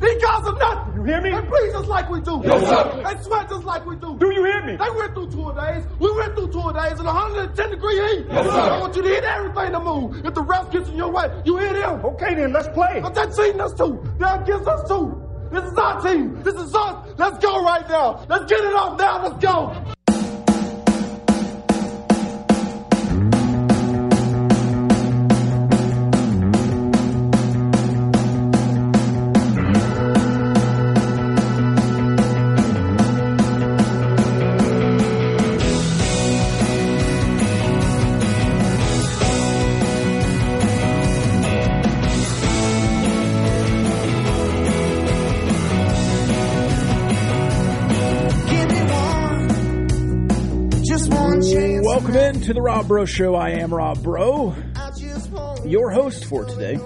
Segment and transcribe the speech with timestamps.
[0.00, 0.94] These of nothing.
[0.94, 1.30] You hear me?
[1.30, 2.40] They breathe just like we do.
[2.44, 3.02] Yes, sir.
[3.02, 4.16] They sweat just like we do.
[4.18, 4.76] Do you hear me?
[4.76, 5.84] They went through two days.
[5.98, 8.26] We went through two days in 110 degree heat.
[8.30, 8.60] Yes, sir.
[8.60, 10.24] I want you to hit everything to move.
[10.24, 12.04] If the ref gets in your way, you hit him.
[12.04, 13.00] Okay, then let's play.
[13.00, 14.02] But that team us too.
[14.18, 15.22] They're against us too.
[15.50, 16.42] This is our team.
[16.42, 17.14] This is us.
[17.16, 18.24] Let's go right now.
[18.28, 19.26] Let's get it off now.
[19.26, 19.94] Let's go.
[52.48, 53.34] To the Rob Breaux Show.
[53.34, 54.56] I am Rob Breaux,
[55.66, 56.76] your host for today.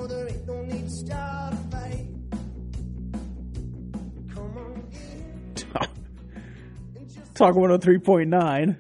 [7.35, 8.77] Talk 103.9.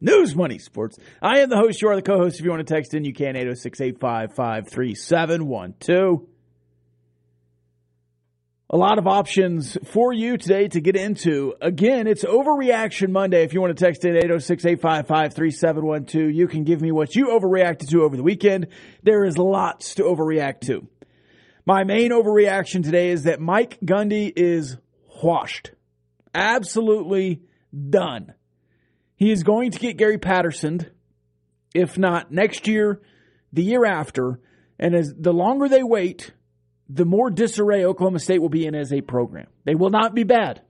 [0.00, 0.96] News Money Sports.
[1.20, 1.82] I am the host.
[1.82, 2.38] You are the co host.
[2.38, 6.31] If you want to text in, you can 806 855 3712
[8.72, 11.54] a lot of options for you today to get into.
[11.60, 13.44] Again, it's Overreaction Monday.
[13.44, 17.26] If you want to text in 806 855 3712, you can give me what you
[17.26, 18.68] overreacted to over the weekend.
[19.02, 20.88] There is lots to overreact to.
[21.66, 24.78] My main overreaction today is that Mike Gundy is
[25.22, 25.72] washed.
[26.34, 27.42] Absolutely
[27.90, 28.32] done.
[29.16, 30.86] He is going to get Gary Patterson,
[31.74, 33.02] if not next year,
[33.52, 34.40] the year after.
[34.78, 36.32] And as the longer they wait,
[36.94, 39.46] the more disarray Oklahoma State will be in as a program.
[39.64, 40.60] They will not be bad.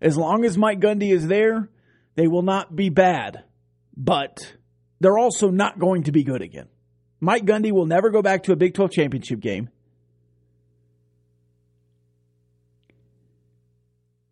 [0.00, 1.68] As long as Mike Gundy is there,
[2.16, 3.44] they will not be bad.
[3.96, 4.54] But
[4.98, 6.68] they're also not going to be good again.
[7.20, 9.68] Mike Gundy will never go back to a Big 12 championship game.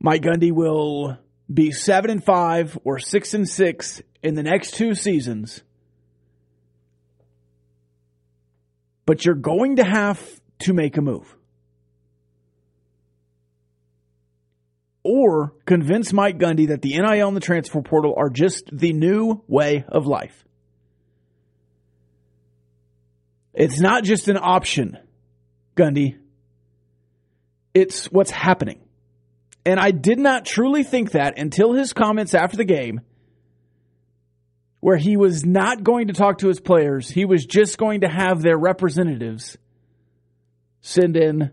[0.01, 1.19] Mike Gundy will
[1.53, 5.63] be 7 and 5 or 6 and 6 in the next two seasons.
[9.09, 10.23] But you're going to have
[10.59, 11.35] to make a move.
[15.03, 19.43] Or convince Mike Gundy that the NIL and the transfer portal are just the new
[19.49, 20.45] way of life.
[23.55, 24.99] It's not just an option,
[25.75, 26.19] Gundy.
[27.73, 28.83] It's what's happening.
[29.65, 33.01] And I did not truly think that until his comments after the game
[34.81, 37.11] where he was not going to talk to his players.
[37.11, 39.57] He was just going to have their representatives
[40.81, 41.51] send in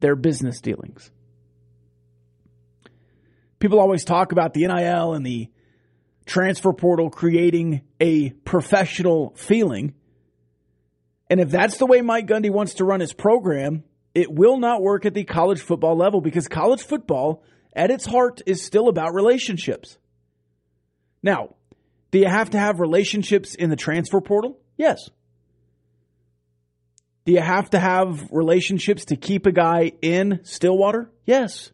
[0.00, 1.10] their business dealings.
[3.58, 5.48] People always talk about the NIL and the
[6.26, 9.94] transfer portal creating a professional feeling.
[11.30, 13.84] And if that's the way Mike Gundy wants to run his program,
[14.14, 17.42] it will not work at the college football level because college football,
[17.72, 19.98] at its heart, is still about relationships.
[21.22, 21.54] Now,
[22.14, 24.56] do you have to have relationships in the transfer portal?
[24.76, 25.10] Yes.
[27.24, 31.10] Do you have to have relationships to keep a guy in Stillwater?
[31.26, 31.72] Yes.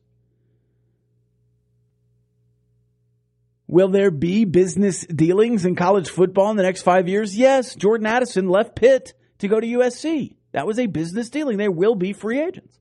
[3.66, 7.36] Will there be business dealings in college football in the next five years?
[7.36, 7.74] Yes.
[7.74, 10.36] Jordan Addison left Pitt to go to USC.
[10.52, 11.58] That was a business dealing.
[11.58, 12.78] There will be free agents.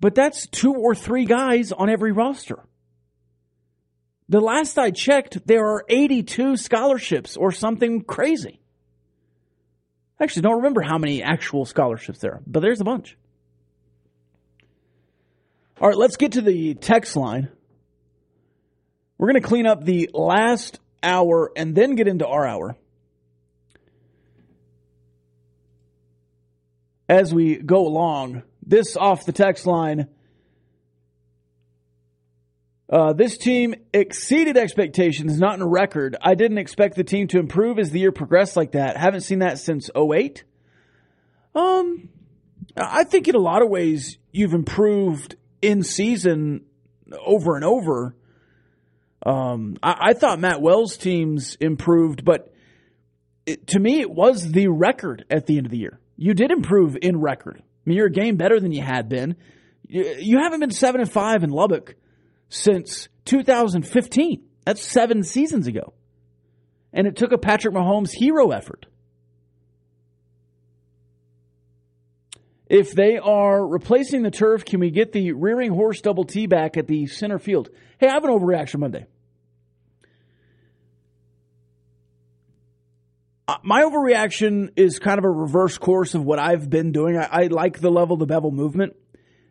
[0.00, 2.64] But that's two or three guys on every roster.
[4.28, 8.60] The last I checked, there are 82 scholarships or something crazy.
[10.20, 13.16] Actually don't remember how many actual scholarships there are, but there's a bunch.
[15.80, 17.50] All right, let's get to the text line.
[19.18, 22.76] We're going to clean up the last hour and then get into our hour.
[27.08, 30.08] As we go along, this off the text line
[32.88, 36.16] uh, this team exceeded expectations, not in record.
[36.20, 38.96] I didn't expect the team to improve as the year progressed like that.
[38.96, 40.44] Haven't seen that since 08.
[41.54, 42.10] Um,
[42.76, 46.66] I think in a lot of ways you've improved in season
[47.24, 48.14] over and over.
[49.24, 52.52] Um, I, I thought Matt Wells' teams improved, but
[53.46, 56.00] it, to me, it was the record at the end of the year.
[56.16, 57.56] You did improve in record.
[57.60, 59.36] I mean, you're a game better than you had been.
[59.86, 61.96] You, you haven't been seven and five in Lubbock
[62.48, 64.42] since 2015.
[64.64, 65.94] That's seven seasons ago.
[66.92, 68.86] And it took a Patrick Mahomes hero effort.
[72.66, 76.76] If they are replacing the turf, can we get the rearing horse double T back
[76.76, 77.68] at the center field?
[77.98, 79.06] Hey, I have an overreaction Monday.
[83.46, 87.18] Uh, my overreaction is kind of a reverse course of what I've been doing.
[87.18, 88.96] I, I like the level the bevel movement.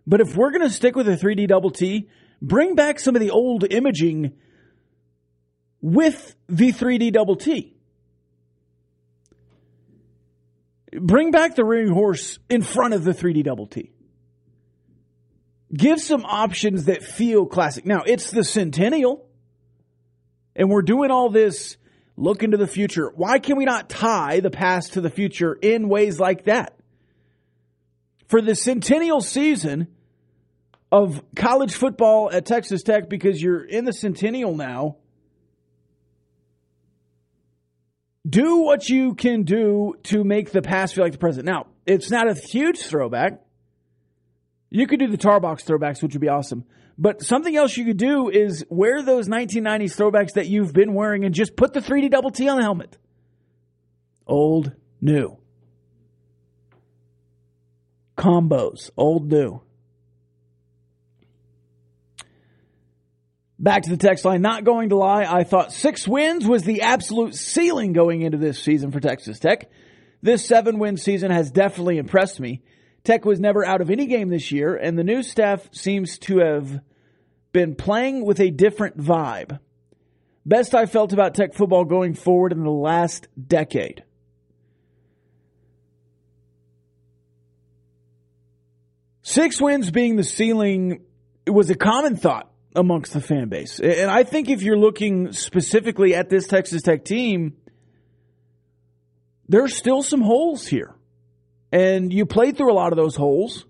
[0.07, 2.09] But if we're going to stick with a 3D double T,
[2.43, 4.33] bring back some of the old imaging
[5.81, 7.73] with the 3D double T.
[10.91, 13.91] Bring back the ring horse in front of the 3D double T.
[15.73, 17.85] Give some options that feel classic.
[17.85, 19.25] Now, it's the centennial,
[20.55, 21.77] and we're doing all this
[22.15, 23.11] look into the future.
[23.15, 26.77] Why can we not tie the past to the future in ways like that?
[28.27, 29.87] For the centennial season
[30.93, 34.97] of college football at Texas Tech, because you're in the centennial now,
[38.29, 41.47] do what you can do to make the past feel like the present.
[41.47, 43.41] Now, it's not a huge throwback.
[44.69, 46.63] You could do the tar box throwbacks, which would be awesome.
[46.95, 51.25] But something else you could do is wear those 1990s throwbacks that you've been wearing
[51.25, 52.99] and just put the 3D double T on the helmet.
[54.27, 55.39] Old, new.
[58.15, 59.63] Combos, old, new.
[63.63, 64.41] Back to the text line.
[64.41, 68.61] Not going to lie, I thought six wins was the absolute ceiling going into this
[68.61, 69.71] season for Texas Tech.
[70.21, 72.61] This seven win season has definitely impressed me.
[73.05, 76.39] Tech was never out of any game this year, and the new staff seems to
[76.39, 76.81] have
[77.53, 79.59] been playing with a different vibe.
[80.45, 84.03] Best I felt about Tech football going forward in the last decade.
[89.21, 91.05] Six wins being the ceiling
[91.47, 93.79] was a common thought amongst the fan base.
[93.79, 97.57] And I think if you're looking specifically at this Texas Tech team,
[99.47, 100.95] there's still some holes here.
[101.71, 103.65] And you played through a lot of those holes.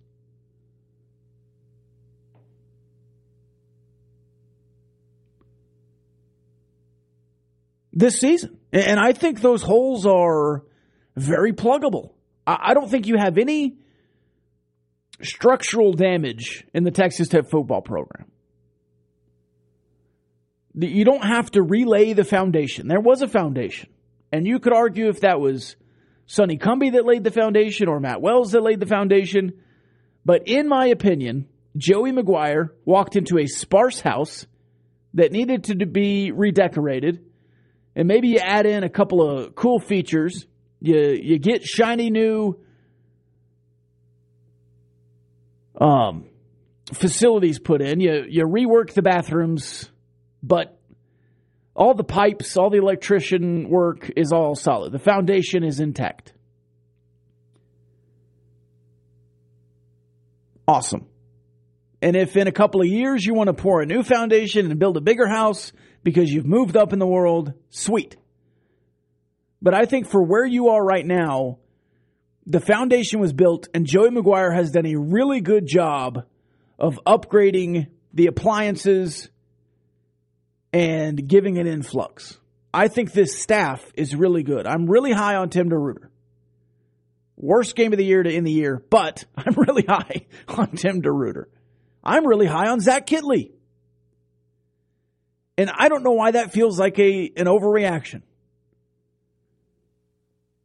[7.92, 8.58] This season.
[8.72, 10.64] And I think those holes are
[11.16, 12.14] very pluggable.
[12.46, 13.78] I don't think you have any
[15.22, 18.26] structural damage in the Texas Tech football program.
[20.75, 22.88] You don't have to relay the foundation.
[22.88, 23.90] There was a foundation.
[24.31, 25.75] And you could argue if that was
[26.25, 29.54] Sonny Cumbie that laid the foundation or Matt Wells that laid the foundation.
[30.25, 31.48] But in my opinion,
[31.78, 34.48] Joey McGuire walked into a sparse house
[35.14, 37.24] that needed to be redecorated.
[37.96, 40.48] And maybe you add in a couple of cool features.
[40.80, 42.60] You, you get shiny new
[45.80, 46.25] um,
[46.94, 48.00] facilities put in.
[48.00, 49.90] You, you rework the bathrooms
[50.44, 50.78] but
[51.75, 54.92] all the pipes, all the electrician work is all solid.
[54.92, 56.34] The foundation is intact.
[60.68, 61.07] Awesome.
[62.01, 64.80] And if in a couple of years you want to pour a new foundation and
[64.80, 65.72] build a bigger house
[66.04, 68.18] because you've moved up in the world, sweet.
[69.62, 71.60] But I think for where you are right now,
[72.46, 76.25] the foundation was built and Joey McGuire has done a really good job
[76.78, 79.30] of upgrading the appliances,
[80.74, 82.38] and giving an influx.
[82.74, 84.65] I think this staff is really good.
[84.65, 86.10] I'm really high on Tim DeRuyter.
[87.38, 91.01] Worst game of the year to end the year, but I'm really high on Tim
[91.01, 91.46] DeRuyter.
[92.03, 93.51] I'm really high on Zach Kitley.
[95.58, 98.24] And I don't know why that feels like a an overreaction.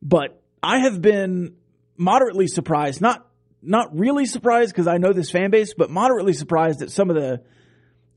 [0.00, 1.56] But I have been
[1.98, 3.26] moderately surprised, not
[3.60, 7.16] not really surprised because I know this fan base, but moderately surprised at some of
[7.16, 7.42] the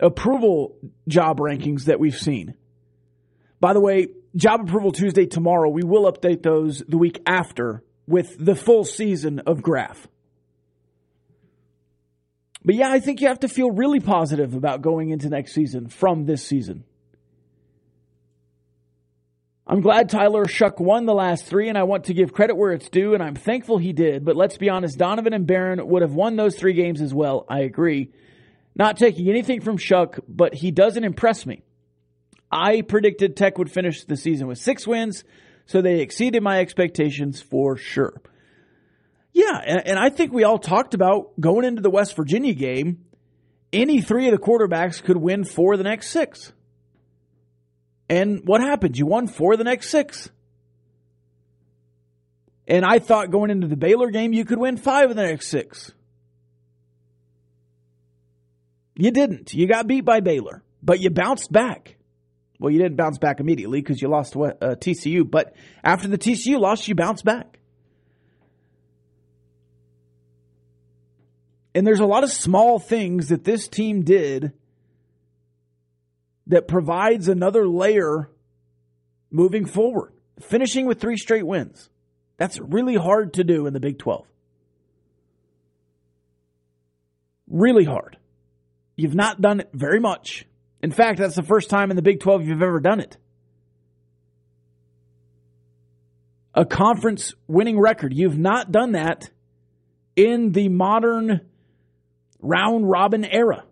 [0.01, 0.75] approval
[1.07, 2.55] job rankings that we've seen.
[3.59, 8.35] By the way, job approval Tuesday tomorrow, we will update those the week after with
[8.43, 10.07] the full season of graph.
[12.63, 15.87] But yeah, I think you have to feel really positive about going into next season
[15.87, 16.83] from this season.
[19.65, 22.73] I'm glad Tyler Shough won the last three, and I want to give credit where
[22.73, 24.25] it's due, and I'm thankful he did.
[24.25, 27.45] But let's be honest, Donovan and Behren would have won those three games as well.
[27.47, 28.11] I agree.
[28.75, 31.61] Not taking anything from Shough, but he doesn't impress me.
[32.51, 35.23] I predicted Tech would finish the season with six wins,
[35.65, 38.21] so they exceeded my expectations for sure.
[39.33, 43.05] Yeah, and, I think we all talked about going into the West Virginia game,
[43.71, 46.51] any three of the quarterbacks could win four of the next six.
[48.09, 48.97] And what happened?
[48.97, 50.29] You won four of the next six.
[52.67, 55.47] And I thought going into the Baylor game, you could win five of the next
[55.47, 55.93] six.
[58.95, 59.53] You didn't.
[59.53, 60.63] You got beat by Baylor.
[60.83, 61.97] but you bounced back.
[62.59, 66.59] Well, you didn't bounce back immediately because you lost uh, TCU, but after the TCU
[66.59, 67.59] loss, you bounced back.
[71.73, 74.53] And there's a lot of small things that this team did
[76.47, 78.29] that provides another layer
[79.31, 80.13] moving forward.
[80.41, 81.89] Finishing with three straight wins.
[82.37, 84.25] That's really hard to do in the Big 12.
[87.47, 88.17] Really hard.
[89.01, 90.45] You've not done it very much.
[90.79, 93.17] In fact, that's the first time in the Big 12 you've ever done it.
[96.53, 98.13] A conference winning record.
[98.13, 99.31] You've not done that
[100.15, 101.41] in the modern
[102.41, 103.63] round robin era.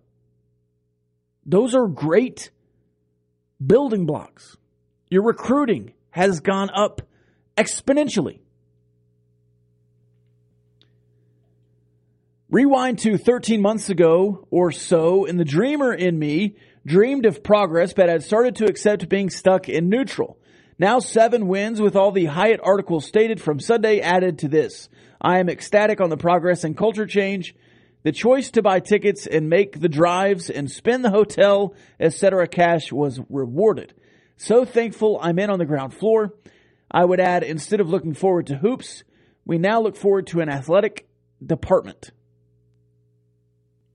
[1.45, 2.50] Those are great
[3.63, 4.57] building blocks.
[5.12, 7.03] Your recruiting has gone up
[7.55, 8.39] exponentially.
[12.51, 17.93] Rewind to 13 months ago or so, and the dreamer in me dreamed of progress,
[17.93, 20.39] but had started to accept being stuck in neutral.
[20.79, 24.89] Now seven wins with all the Hyatt articles stated from Sunday added to this.
[25.21, 27.53] I am ecstatic on the progress and culture change.
[28.01, 32.47] The choice to buy tickets and make the drives and spend the hotel, etc.
[32.47, 33.93] cash was rewarded.
[34.37, 36.33] So thankful I'm in on the ground floor.
[36.89, 39.03] I would add, instead of looking forward to hoops,
[39.45, 41.07] we now look forward to an athletic
[41.45, 42.09] department.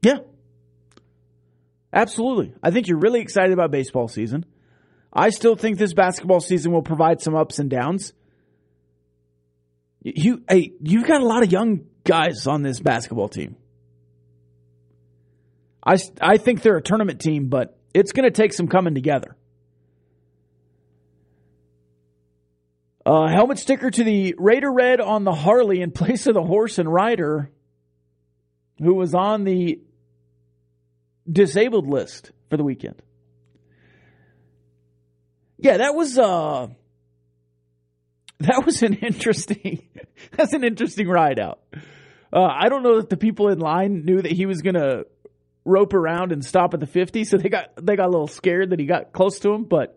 [0.04, 0.18] Yeah.
[1.92, 2.52] Absolutely.
[2.62, 4.44] I think you're really excited about baseball season.
[5.12, 8.12] I still think this basketball season will provide some ups and downs.
[10.02, 13.56] You, hey, you've got a lot of young guys on this basketball team.
[15.87, 19.37] I, I think they're a tournament team, but it's going to take some coming together.
[23.06, 26.78] Uh, helmet sticker to the Raider Red on the Harley in place of the horse
[26.78, 27.50] and rider
[28.78, 29.80] who was on the
[31.31, 33.00] disabled list for the weekend.
[35.59, 36.69] Yeah, that was uh
[38.40, 39.88] that was an interesting
[40.37, 41.61] that's an interesting ride out.
[42.33, 45.07] Uh, I don't know that the people in line knew that he was to
[45.64, 48.71] rope around and stop at the 50, so they got they got a little scared
[48.71, 49.97] that he got close to him, but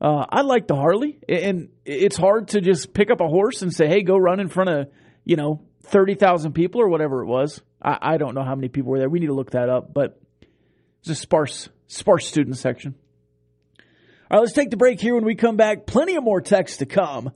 [0.00, 3.72] uh, I like the Harley, and it's hard to just pick up a horse and
[3.72, 4.88] say, "Hey, go run in front of
[5.24, 8.68] you know thirty thousand people or whatever it was." I, I, don't know how many
[8.68, 9.08] people were there.
[9.08, 10.20] We need to look that up, but
[11.00, 12.94] it's a sparse sparse student section.
[14.30, 15.14] All right, let's take the break here.
[15.14, 17.32] When we come back, plenty of more texts to come.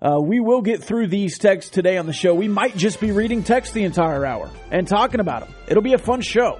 [0.00, 2.34] Uh, we will get through these texts today on the show.
[2.34, 5.54] We might just be reading texts the entire hour and talking about them.
[5.68, 6.58] It'll be a fun show.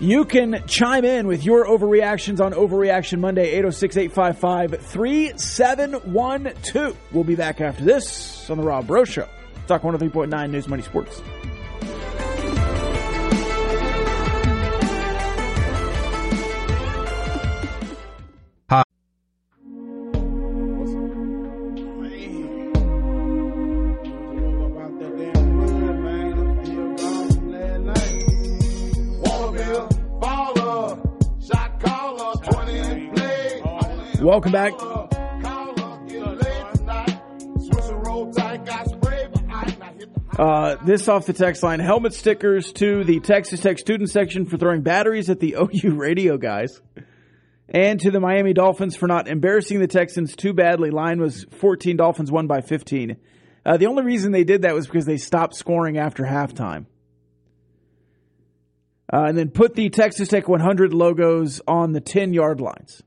[0.00, 6.96] You can chime in with your overreactions on Overreaction Monday, 806 855 3712.
[7.12, 9.28] We'll be back after this on The Rob Breaux Show.
[9.66, 11.22] Talk 103.9 News Money Sports.
[34.20, 34.72] Welcome back.
[40.38, 44.56] Uh, this off the text line helmet stickers to the Texas Tech student section for
[44.56, 46.80] throwing batteries at the OU radio guys,
[47.68, 50.90] and to the Miami Dolphins for not embarrassing the Texans too badly.
[50.90, 53.16] Line was 14, Dolphins won by 15.
[53.64, 56.86] Uh, the only reason they did that was because they stopped scoring after halftime.
[59.12, 63.02] Uh, and then put the Texas Tech 100 logos on the 10 yard lines.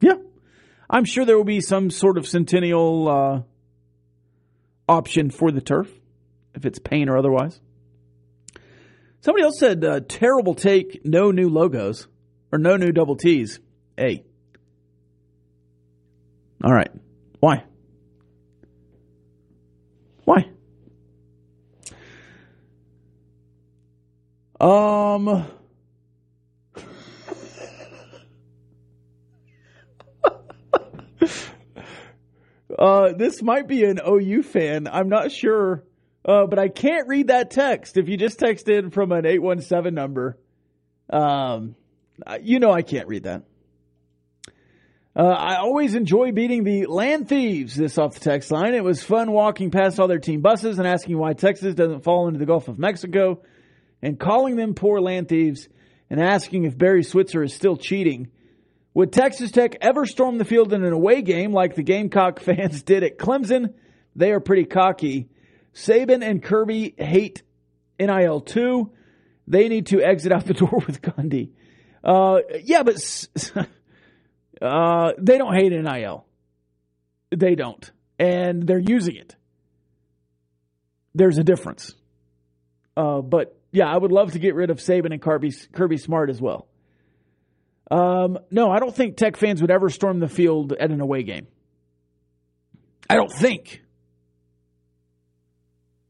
[0.00, 0.14] Yeah.
[0.88, 3.42] I'm sure there will be some sort of centennial uh,
[4.88, 5.88] option for the turf,
[6.54, 7.60] if it's paint or otherwise.
[9.20, 12.08] Somebody else said, uh, terrible take, no new logos,
[12.50, 13.60] or no new double T's.
[13.96, 14.24] Hey.
[16.64, 16.90] All right.
[17.40, 17.64] Why?
[20.24, 20.48] Why?
[24.60, 25.46] Um.
[32.78, 34.88] Uh, this might be an OU fan.
[34.90, 35.84] I'm not sure,
[36.24, 37.96] uh, but I can't read that text.
[37.96, 40.38] If you just text in from an 817 number,
[41.10, 41.74] um,
[42.40, 43.42] you know I can't read that.
[45.14, 47.76] Uh, I always enjoy beating the land thieves.
[47.76, 48.72] This off the text line.
[48.72, 52.28] It was fun walking past all their team buses and asking why Texas doesn't fall
[52.28, 53.42] into the Gulf of Mexico,
[54.00, 55.68] and calling them poor land thieves,
[56.08, 58.28] and asking if Barry Switzer is still cheating
[58.94, 62.82] would Texas Tech ever storm the field in an away game like the Gamecock fans
[62.82, 63.74] did at Clemson?
[64.14, 65.28] They are pretty cocky.
[65.74, 67.42] Saban and Kirby hate
[67.98, 68.92] NIL too.
[69.48, 71.50] They need to exit out the door with Gundy.
[72.04, 73.26] Uh, yeah, but
[74.62, 76.26] uh, they don't hate NIL.
[77.30, 77.90] They don't.
[78.18, 79.34] And they're using it.
[81.14, 81.94] There's a difference.
[82.96, 86.28] Uh, but yeah, I would love to get rid of Saban and Kirby, Kirby Smart
[86.28, 86.68] as well.
[87.92, 91.24] Um, no, I don't think Tech fans would ever storm the field at an away
[91.24, 91.46] game.
[93.10, 93.82] I don't think.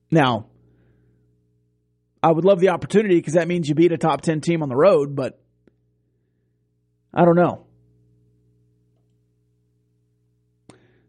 [0.08, 0.46] Now,
[2.22, 4.68] I would love the opportunity because that means you beat a top 10 team on
[4.68, 5.42] the road, but
[7.12, 7.66] I don't know.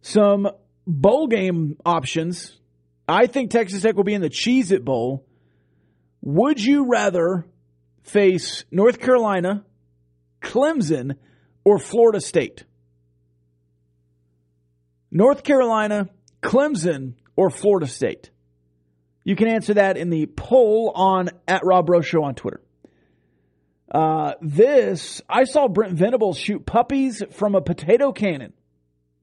[0.02, 0.50] Some
[0.88, 2.60] bowl game options.
[3.08, 5.28] I think Texas Tech will be in the Cheez It Bowl.
[6.22, 7.46] Would you rather
[8.02, 9.66] face North Carolina,
[10.44, 11.16] Clemson,
[11.64, 12.66] or Florida State?
[15.10, 16.10] North Carolina,
[16.42, 18.30] Clemson, or Florida State?
[19.24, 22.62] You can answer that in the poll on at Rob Show on Twitter.
[23.90, 28.54] Uh, this, I saw Brent Venables shoot puppies from a potato cannon.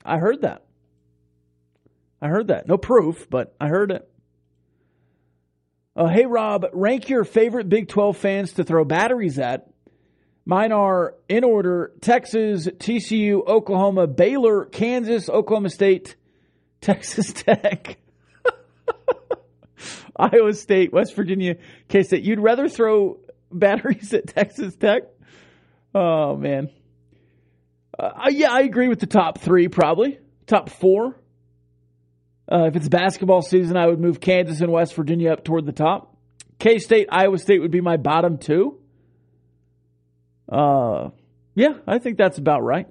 [0.04, 0.64] I heard that.
[2.22, 2.68] I heard that.
[2.68, 4.08] No proof, but I heard it.
[5.96, 9.69] Uh, hey, Rob, rank your favorite Big 12 fans to throw batteries at.
[10.44, 16.16] Mine are in order Texas, TCU, Oklahoma, Baylor, Kansas, Oklahoma State,
[16.80, 17.98] Texas Tech.
[20.16, 21.56] Iowa State, West Virginia,
[21.88, 22.24] K State.
[22.24, 23.18] You'd rather throw
[23.52, 25.02] batteries at Texas Tech?
[25.94, 26.70] Oh, man.
[27.98, 30.18] Uh, yeah, I agree with the top three, probably.
[30.46, 31.16] Top four.
[32.50, 35.72] Uh, if it's basketball season, I would move Kansas and West Virginia up toward the
[35.72, 36.16] top.
[36.58, 38.79] K State, Iowa State would be my bottom two.
[40.50, 41.10] Uh,
[41.54, 42.88] yeah, I think that's about right.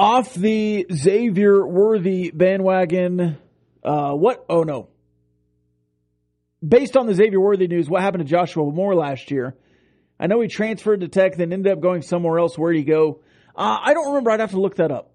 [0.00, 3.36] off the Xavier Worthy bandwagon.
[3.84, 4.46] Uh, what?
[4.48, 4.88] Oh no.
[6.66, 9.54] Based on the Xavier Worthy news, what happened to Joshua Moore last year?
[10.18, 12.56] I know he transferred to Tech, then ended up going somewhere else.
[12.56, 13.20] Where'd he go?
[13.54, 14.30] Uh, I don't remember.
[14.30, 15.12] I'd have to look that up.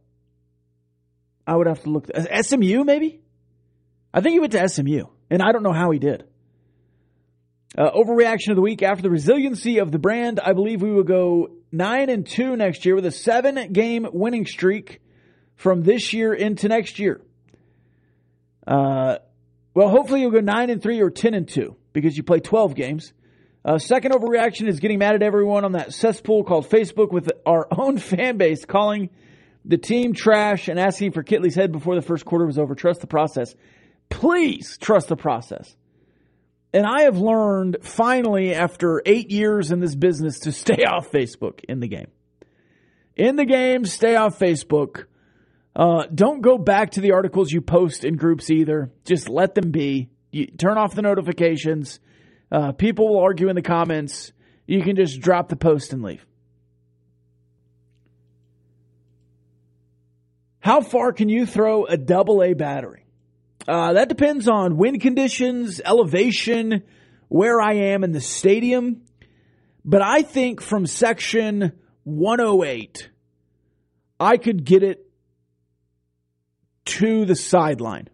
[1.48, 2.08] I would have to look.
[2.42, 3.22] SMU, maybe?
[4.14, 6.26] I think he went to SMU, and I don't know how he did.
[7.78, 11.04] Uh, overreaction of the week after the resiliency of the brand, I believe we will
[11.04, 15.02] go nine and two next year with a seven game winning streak
[15.56, 17.20] from this year into next year.
[18.66, 19.18] Uh,
[19.74, 22.76] well, hopefully you'll go nine and three or ten and two because you play twelve
[22.76, 23.12] games.
[23.66, 27.68] Uh, second overreaction is getting mad at everyone on that cesspool called Facebook with our
[27.78, 29.10] own fan base calling
[29.66, 32.74] the team trash and asking for Kitley's head before the first quarter was over.
[32.74, 33.54] Trust the process.
[34.10, 35.76] Please trust the process.
[36.76, 41.64] And I have learned finally after eight years in this business to stay off Facebook
[41.70, 42.10] in the game.
[43.16, 45.06] In the game, stay off Facebook.
[45.74, 48.92] Uh, don't go back to the articles you post in groups either.
[49.06, 50.10] Just let them be.
[50.32, 52.02] You turn off the notifications.
[52.52, 54.34] Uh, people will argue in the comments.
[54.68, 56.26] You can just drop the post and leave.
[60.60, 63.05] How far can you throw a double A battery?
[63.68, 66.84] Uh, that depends on wind conditions, elevation,
[67.30, 69.02] where I am in the stadium.
[69.84, 73.10] But I think from section 108,
[74.20, 75.06] I could get it
[76.86, 78.10] to the sideline.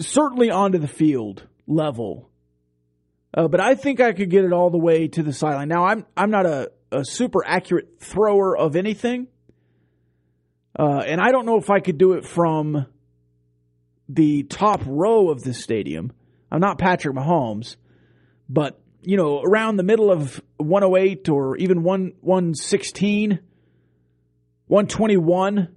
[0.00, 2.30] Certainly onto the field level.
[3.34, 5.68] Uh, but I think I could get it all the way to the sideline.
[5.68, 9.28] Now, I'm, I'm not a, a super accurate thrower of anything.
[10.78, 12.86] Uh, and I don't know if I could do it from
[14.08, 16.12] the top row of the stadium.
[16.50, 17.76] I'm not Patrick Mahomes,
[18.48, 23.40] but you know, around the middle of 108 or even 1 116,
[24.66, 25.68] 121,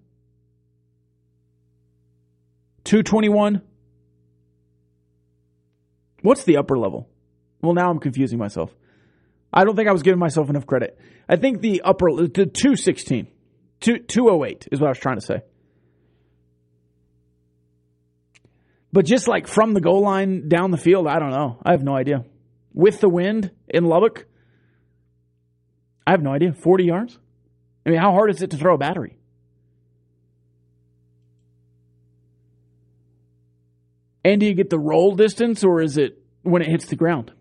[2.84, 3.62] 221.
[6.21, 7.10] What's the upper level?
[7.62, 8.73] Well, now I'm confusing myself.
[9.51, 10.97] I don't think I was giving myself enough credit.
[11.27, 13.27] I think the upper, the 216.
[13.80, 15.42] Two, 208 is what I was trying to say.
[18.92, 21.60] But just like from the goal line down the field, I don't know.
[21.66, 22.24] I have no idea.
[22.74, 24.26] With the wind in Lubbock,
[26.08, 26.54] I have no idea.
[26.54, 27.20] 40 yards?
[27.86, 29.18] I mean, how hard is it to throw a battery?
[34.24, 37.32] And do you get the roll distance or is it when it hits the ground?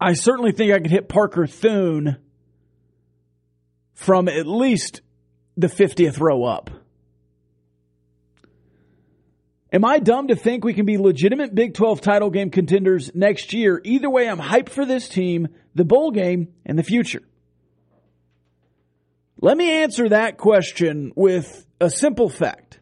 [0.00, 2.16] I certainly think I could hit Parker Thune
[3.92, 5.02] from at least
[5.58, 6.70] the 50th row up.
[9.70, 13.52] Am I dumb to think we can be legitimate Big 12 title game contenders next
[13.52, 13.80] year?
[13.84, 17.22] Either way, I'm hyped for this team, the bowl game, and the future.
[19.40, 22.78] Let me answer that question with a simple fact.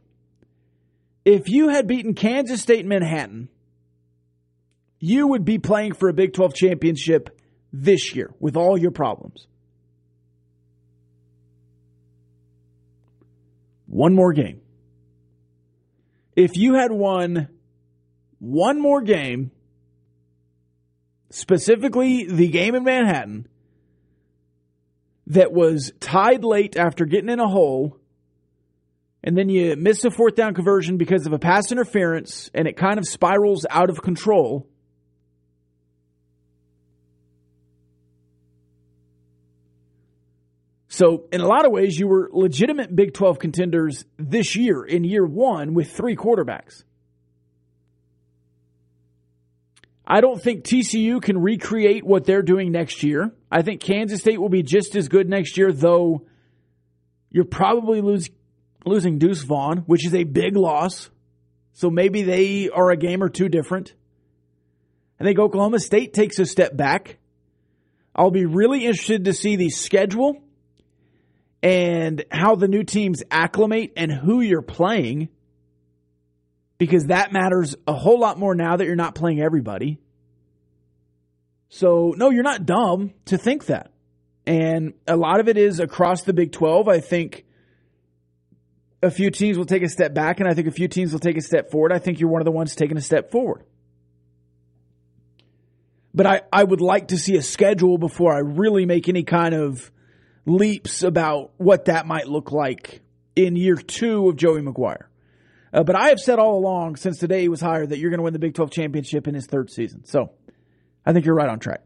[1.24, 3.48] If you had beaten Kansas State and Manhattan,
[5.00, 7.40] you would be playing for a Big 12 championship
[7.72, 9.46] this year with all your problems.
[13.86, 14.60] One more game.
[16.34, 17.48] If you had won
[18.38, 19.52] one more game,
[21.30, 23.48] specifically the game in Manhattan,
[25.28, 27.98] that was tied late after getting in a hole,
[29.24, 32.76] and then you miss a fourth down conversion because of a pass interference, and it
[32.76, 34.68] kind of spirals out of control.
[40.96, 45.04] So, in a lot of ways, you were legitimate Big 12 contenders this year in
[45.04, 46.84] year one with three quarterbacks.
[50.06, 53.30] I don't think TCU can recreate what they're doing next year.
[53.52, 56.24] I think Kansas State will be just as good next year, though
[57.30, 58.30] you're probably lose,
[58.86, 61.10] losing Deuce Vaughn, which is a big loss.
[61.74, 63.92] So maybe they are a game or two different.
[65.20, 67.18] I think Oklahoma State takes a step back.
[68.14, 70.42] I'll be really interested to see the schedule
[71.62, 75.28] and how the new teams acclimate and who you're playing
[76.78, 79.98] because that matters a whole lot more now that you're not playing everybody.
[81.68, 83.92] So, no, you're not dumb to think that.
[84.46, 86.86] And a lot of it is across the Big 12.
[86.88, 87.44] I think
[89.02, 91.20] a few teams will take a step back, and I think a few teams will
[91.20, 91.92] take a step forward.
[91.92, 93.64] I think you're one of the ones taking a step forward.
[96.14, 99.54] But I, I would like to see a schedule before I really make any kind
[99.54, 99.90] of
[100.46, 103.02] leaps about what that might look like
[103.34, 105.06] in year two of Joey McGuire.
[105.72, 108.10] Uh, but I have said all along since the day he was hired that you're
[108.10, 110.04] going to win the Big 12 championship in his third season.
[110.06, 110.30] So
[111.04, 111.82] I think you're right on track.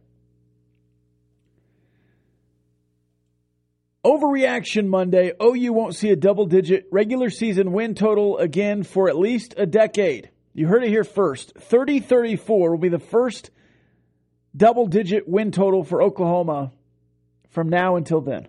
[4.05, 5.33] Overreaction Monday.
[5.43, 9.67] OU won't see a double digit regular season win total again for at least a
[9.67, 10.31] decade.
[10.55, 11.55] You heard it here first.
[11.59, 13.51] 30 34 will be the first
[14.57, 16.73] double digit win total for Oklahoma
[17.51, 18.49] from now until then.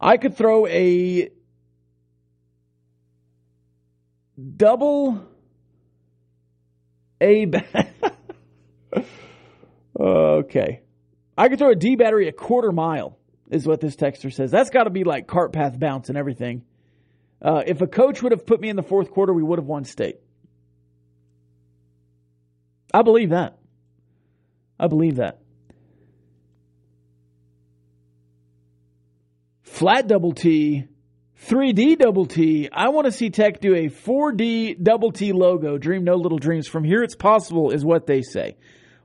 [0.00, 1.30] I could throw a
[4.56, 5.22] double
[7.20, 7.44] A.
[7.44, 7.90] Battery.
[10.00, 10.80] okay.
[11.36, 13.18] I could throw a D battery a quarter mile,
[13.50, 14.50] is what this texter says.
[14.50, 16.64] That's got to be like cart path bounce and everything.
[17.42, 19.66] Uh, if a coach would have put me in the fourth quarter, we would have
[19.66, 20.16] won state.
[22.92, 23.58] I believe that.
[24.78, 25.39] I believe that.
[29.80, 30.84] Flat double T
[31.46, 32.68] 3D double T.
[32.70, 35.78] I want to see Tech do a 4D double T logo.
[35.78, 36.68] Dream no little dreams.
[36.68, 38.58] From here it's possible, is what they say.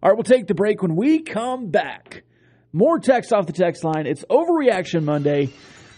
[0.04, 2.26] All right, we'll take the break when we come back.
[2.74, 4.06] More text off the text line.
[4.06, 5.48] It's Overreaction Monday.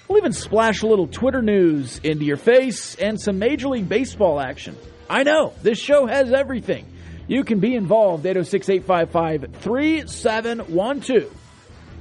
[0.07, 4.39] We'll even splash a little Twitter news into your face and some Major League Baseball
[4.39, 4.77] action.
[5.09, 6.85] I know, this show has everything.
[7.27, 8.27] You can be involved.
[8.27, 11.33] 806 855 3712.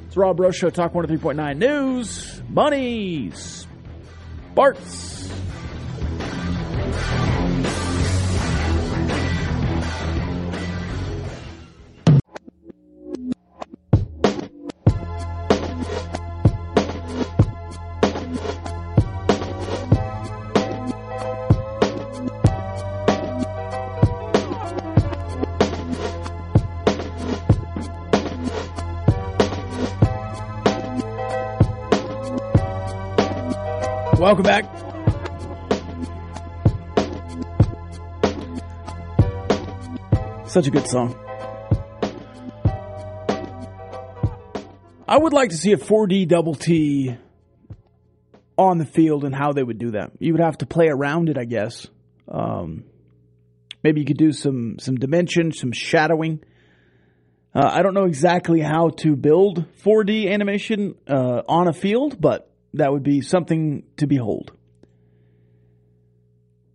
[0.08, 3.32] It's Rob Breaux Show, Talk 103.9 News, Money,
[4.54, 5.28] Bartz.
[34.26, 34.64] Welcome back.
[40.48, 41.14] Such a good song.
[45.06, 47.16] I would like to see a 4D double T
[48.58, 50.10] on the field and how they would do that.
[50.18, 51.86] You would have to play around it, I guess.
[52.26, 52.82] Um,
[53.84, 56.42] maybe you could do some some dimension, some shadowing.
[57.54, 62.50] Uh, I don't know exactly how to build 4D animation uh, on a field, but
[62.74, 64.52] that would be something to behold.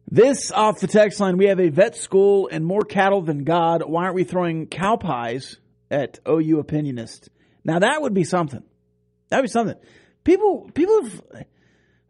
[0.09, 3.81] This off the text line, we have a vet school and more cattle than God.
[3.85, 5.57] Why aren't we throwing cow pies
[5.89, 7.29] at OU opinionists?
[7.63, 8.63] Now that would be something.
[9.29, 9.77] That'd be something.
[10.25, 11.21] People, people have,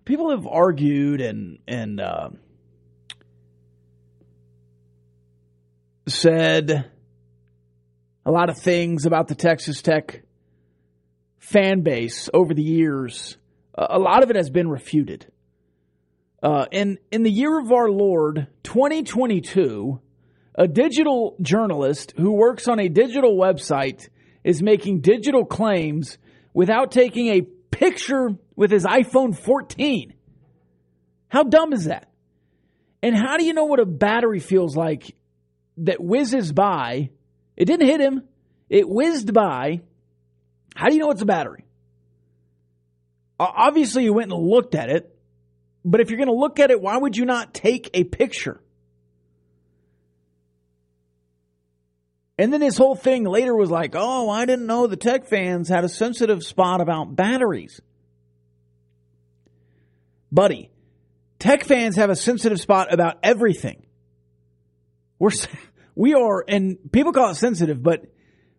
[0.03, 2.29] people have argued and and uh,
[6.07, 6.89] said
[8.25, 10.23] a lot of things about the Texas Tech
[11.37, 13.37] fan base over the years
[13.75, 15.31] a lot of it has been refuted.
[16.43, 19.99] Uh, and in the year of our Lord, 2022,
[20.55, 24.09] a digital journalist who works on a digital website
[24.43, 26.17] is making digital claims
[26.53, 30.13] without taking a picture with his iPhone 14.
[31.29, 32.11] How dumb is that?
[33.03, 35.15] And how do you know what a battery feels like
[35.77, 37.11] that whizzes by?
[37.55, 38.23] It didn't hit him,
[38.69, 39.81] it whizzed by.
[40.75, 41.65] How do you know it's a battery?
[43.41, 45.17] Obviously, you went and looked at it,
[45.83, 48.61] but if you're going to look at it, why would you not take a picture?
[52.37, 55.69] And then his whole thing later was like, oh, I didn't know the tech fans
[55.69, 57.81] had a sensitive spot about batteries.
[60.31, 60.69] Buddy,
[61.39, 63.85] tech fans have a sensitive spot about everything.
[65.19, 65.31] We're,
[65.95, 68.05] we are, and people call it sensitive, but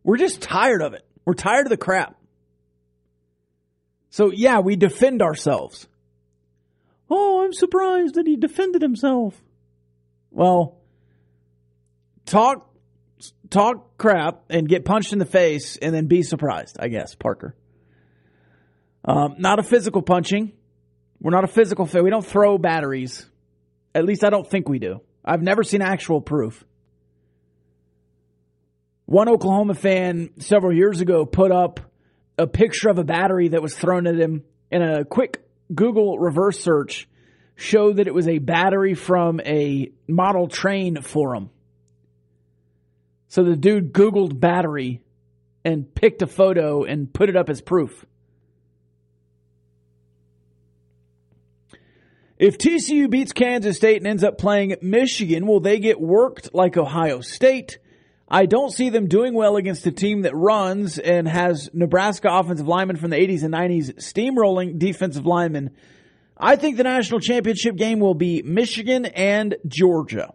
[0.03, 1.05] we're just tired of it.
[1.25, 2.17] We're tired of the crap.
[4.13, 5.89] So yeah, we defend ourselves.
[7.09, 9.43] Oh, I'm surprised that he defended himself.
[10.31, 10.77] Well,
[12.27, 12.71] talk
[13.49, 17.57] talk crap and get punched in the face and then be surprised, I guess, Parker.
[19.03, 20.53] Um, not a physical punching.
[21.19, 22.05] We're not a physical fit.
[22.05, 23.27] We don't throw batteries.
[23.95, 25.01] At least I don't think we do.
[25.25, 26.63] I've never seen actual proof.
[29.07, 31.81] One Oklahoma fan several years ago put up
[32.39, 36.61] a picture of a battery that was thrown at him in a quick Google reverse
[36.61, 37.09] search
[37.55, 41.51] showed that it was a battery from a model train forum.
[43.29, 45.03] So the dude Googled battery
[45.65, 48.05] and picked a photo and put it up as proof.
[52.39, 56.77] If TCU beats Kansas State and ends up playing Michigan, will they get worked like
[56.77, 57.79] Ohio State?
[58.35, 62.67] I don't see them doing well against a team that runs and has Nebraska offensive
[62.67, 65.77] linemen from the 80s and 90s steamrolling defensive linemen.
[66.35, 70.33] I think the national championship game will be Michigan and Georgia.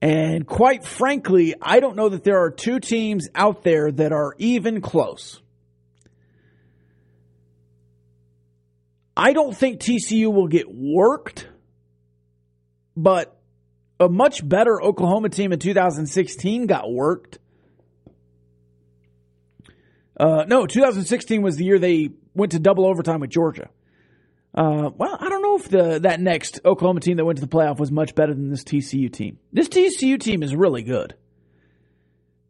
[0.00, 4.36] And quite frankly, I don't know that there are two teams out there that are
[4.38, 5.40] even close.
[9.16, 11.48] I don't think TCU will get worked,
[12.96, 13.37] but
[14.00, 17.38] a much better Oklahoma team in 2016 got worked.
[20.18, 23.68] Uh, no, 2016 was the year they went to double overtime with Georgia.
[24.54, 27.50] Uh, well, I don't know if the that next Oklahoma team that went to the
[27.50, 29.38] playoff was much better than this TCU team.
[29.52, 31.14] This TCU team is really good.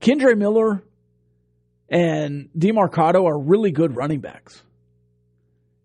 [0.00, 0.82] Kendre Miller
[1.88, 4.62] and Demercado are really good running backs.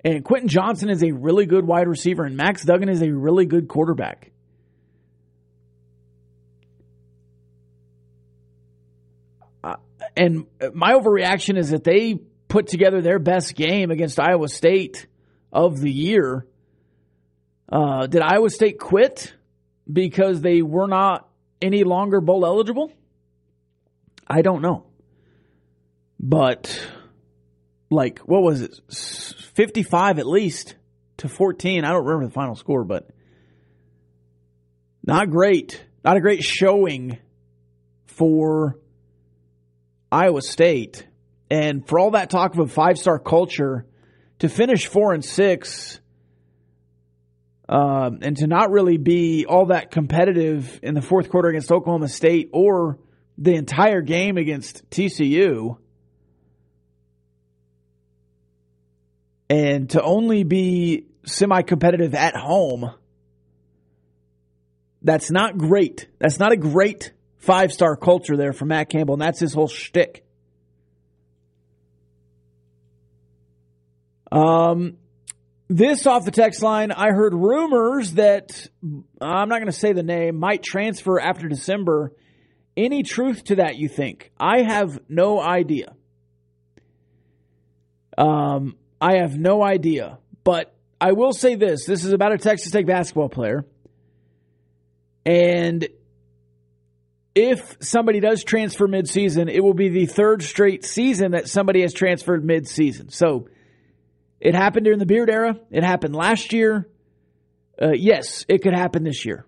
[0.06, 3.46] And Quentin Johnston is a really good wide receiver, and Max Duggan is a really
[3.46, 4.33] good quarterback.
[10.16, 15.08] And my overreaction is that they put together their best game against Iowa State
[15.52, 16.46] of the year.
[17.72, 19.34] Uh, did Iowa State quit
[19.92, 21.28] because they were not
[21.62, 22.92] any longer bowl eligible?
[24.28, 24.86] I don't know.
[26.20, 26.80] But,
[27.90, 28.80] like, what was it?
[29.56, 30.76] 55 at least
[31.18, 31.84] to 14.
[31.84, 33.10] I don't remember the final score, but
[35.06, 35.84] not great.
[36.04, 37.18] Not a great showing
[38.06, 38.78] for
[40.14, 41.08] Iowa State.
[41.50, 43.86] And for all that talk of a five star culture,
[44.40, 46.00] to finish four and six
[47.68, 52.10] uh, and to not really be all that competitive in the fourth quarter against Oklahoma
[52.10, 53.00] State or
[53.38, 55.78] the entire game against TCU,
[59.50, 62.92] and to only be semi competitive at home,
[65.02, 66.08] that's not great.
[66.20, 67.12] That's not a great
[67.44, 70.26] five star culture there for Matt Campbell, and that's his whole shtick.
[74.32, 74.98] Um,
[75.68, 78.68] this off the text line, I heard rumors that
[79.22, 82.14] I'm not going to say the name might transfer after December.
[82.76, 83.76] Any truth to that?
[83.76, 84.32] You think?
[84.40, 85.94] I have no idea.
[88.18, 92.72] Um, I have no idea, but I will say this: this is about a Texas
[92.72, 93.66] Tech basketball player,
[95.26, 95.88] and
[97.36, 101.94] if somebody does transfer midseason, it will be the third straight season that somebody has
[101.94, 103.12] transferred midseason.
[103.12, 103.48] So
[104.40, 105.58] it happened during the Beard era.
[105.72, 106.88] It happened last year.
[107.82, 109.46] Uh, yes, it could happen this year.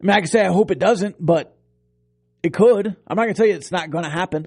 [0.00, 1.56] I mean, I can say I hope it doesn't, but
[2.42, 2.86] it could.
[3.06, 4.46] I'm not going to tell you it's not going to happen.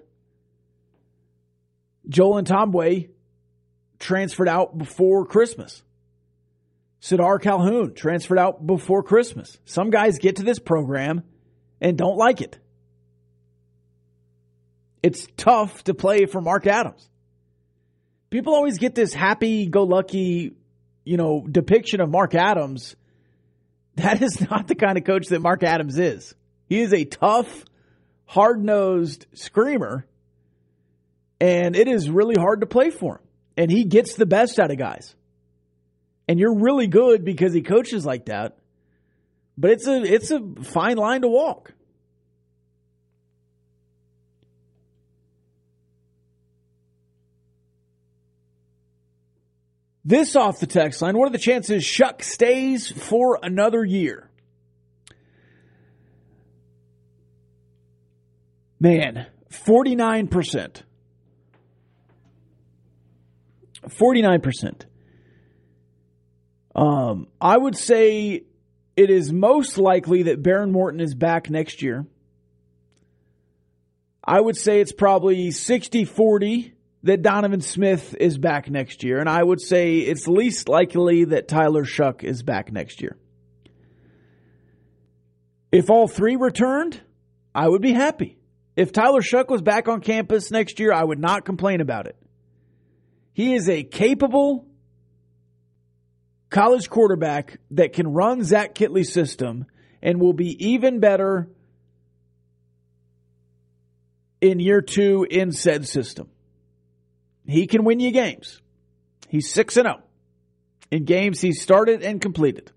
[2.08, 3.10] Joel Ntambwe
[4.00, 5.82] transferred out before Christmas.
[7.06, 9.58] Sardaar Calhoun transferred out before Christmas.
[9.66, 11.24] Some guys get to this program
[11.80, 12.58] and don't like it
[15.06, 17.08] it's tough to play for Mark Adams.
[18.32, 20.56] People always get this happy go lucky,
[21.04, 22.96] you know, depiction of Mark Adams.
[23.98, 26.34] That is not the kind of coach that Mark Adams is.
[26.68, 27.66] He is a tough,
[28.26, 30.08] hard nosed screamer.
[31.40, 33.24] And it is really hard to play for him.
[33.56, 35.16] And he gets the best out of guys.
[36.28, 38.58] And you're really good because he coaches like that.
[39.58, 41.74] But it's a it's a fine line to walk.
[50.04, 51.18] This off the text line.
[51.18, 54.30] What are the chances Shough stays for another year?
[58.80, 60.84] Man, 49%.
[63.88, 64.82] 49%.
[66.76, 68.44] Um, I would say
[68.96, 72.06] it is most likely that Behren Morton is back next year.
[74.24, 79.20] I would say it's probably 60 40 that Donovan Smith is back next year.
[79.20, 83.16] And I would say it's least likely that Tyler Shough is back next year.
[85.72, 87.00] If all three returned,
[87.54, 88.38] I would be happy.
[88.76, 92.18] If Tyler Shough was back on campus next year, I would not complain about it.
[93.34, 94.66] He is a capable
[96.50, 99.66] college quarterback that can run Zach Kittley's system
[100.02, 101.50] and will be even better
[104.42, 106.30] in year two in said system.
[107.48, 108.62] He can win you games.
[109.28, 110.02] He's 6 and 0
[110.92, 112.72] in games he started and completed.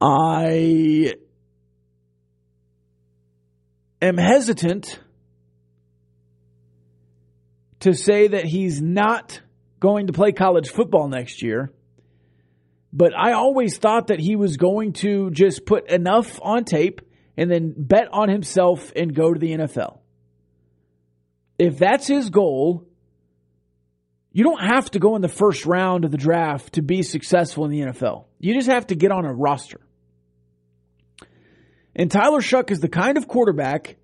[0.00, 1.14] I
[4.00, 4.98] am hesitant
[7.82, 9.40] to say that he's not
[9.80, 11.72] going to play college football next year.
[12.92, 17.00] But I always thought that he was going to just put enough on tape
[17.36, 19.98] and then bet on himself and go to the NFL.
[21.58, 22.86] If that's his goal,
[24.30, 27.64] you don't have to go in the first round of the draft to be successful
[27.64, 28.26] in the NFL.
[28.38, 29.80] You just have to get on a roster.
[31.96, 33.96] And Tyler Shough is the kind of quarterback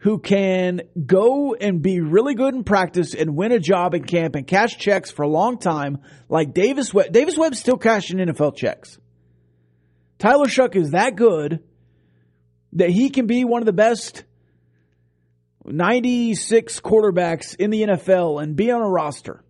[0.00, 4.34] who can go and be really good in practice and win a job in camp
[4.34, 7.12] and cash checks for a long time, like Davis Webb.
[7.12, 8.98] Davis Webb's still cashing NFL checks.
[10.18, 11.62] Tyler Shough is that good
[12.72, 14.24] that he can be one of the best
[15.66, 19.44] 96 quarterbacks in the NFL and be on a roster.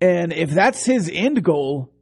[0.00, 1.92] And if that's his end goal,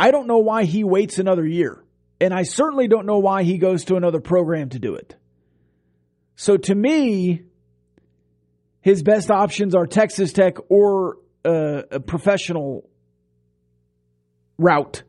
[0.00, 1.84] I don't know why he waits another year.
[2.22, 5.14] And I certainly don't know why he goes to another program to do it.
[6.36, 7.42] So to me,
[8.80, 12.88] his best options are Texas Tech or uh, a professional
[14.56, 15.02] route.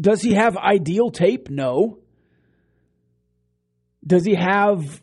[0.00, 1.50] Does he have ideal tape?
[1.50, 1.98] No.
[4.06, 5.02] Does he have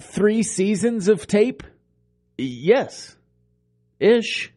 [0.00, 1.64] three seasons of tape?
[2.36, 3.16] Yes.
[3.98, 4.52] Ish.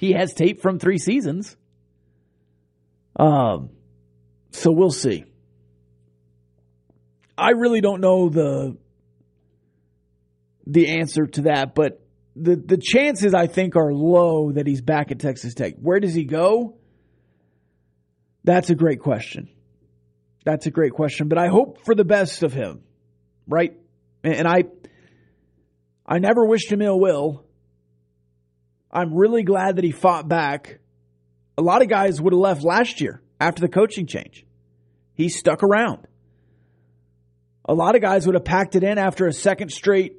[0.00, 1.58] He has tape from three seasons.
[3.16, 3.68] Um,
[4.50, 5.26] so we'll see.
[7.36, 8.78] I really don't know the
[10.66, 12.00] the answer to that, but
[12.34, 15.74] the the chances I think are low that he's back at Texas Tech.
[15.78, 16.78] Where does he go?
[18.42, 19.50] That's a great question.
[20.46, 22.84] That's a great question, but I hope for the best of him,
[23.46, 23.76] right?
[24.24, 24.64] And I
[26.06, 27.44] I never wished him ill will.
[28.92, 30.80] I'm really glad that he fought back.
[31.56, 34.44] A lot of guys would have left last year after the coaching change.
[35.14, 36.06] He stuck around.
[37.64, 40.16] A lot of guys would have packed it in after a second straight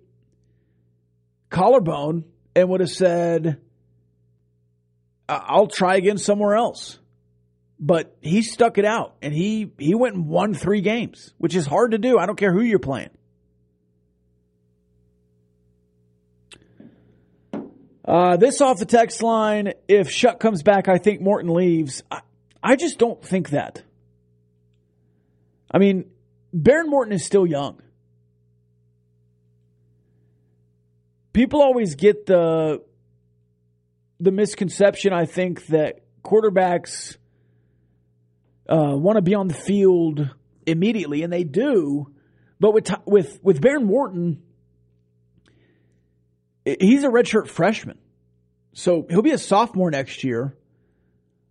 [1.50, 2.24] collarbone
[2.56, 3.60] and would have said,
[5.28, 6.98] I'll try again somewhere else.
[7.80, 11.66] But he stuck it out and he, he went and won three games, which is
[11.66, 12.20] hard to do.
[12.20, 13.10] I don't care who you're playing.
[18.12, 19.72] Uh, this off the text line.
[19.88, 22.04] If Shough comes back, I think Morton leaves.
[22.12, 22.20] I,
[22.62, 23.84] I just don't think that.
[25.74, 26.12] I mean,
[26.54, 27.82] Behren Morton is still young.
[31.32, 32.84] People always get the
[34.20, 37.16] the misconception, I think, that quarterbacks
[38.68, 40.30] uh, want to be on the field
[40.66, 42.14] immediately, and they do.
[42.60, 44.44] But with with with Behren Morton,
[46.66, 47.98] he's a redshirt freshman,
[48.74, 50.56] so he'll be a sophomore next year,